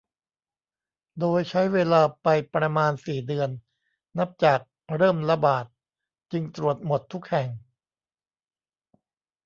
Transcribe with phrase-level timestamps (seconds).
[1.19, 3.49] โดยใช้เวลาไปประมาณสี่เดือน
[4.17, 4.59] นับจาก
[4.95, 5.65] เริ่มระบาด
[6.31, 7.49] จึงตรวจหมดทุกแห่ง